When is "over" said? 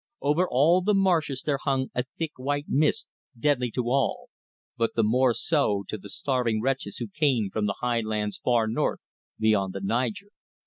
0.19-0.47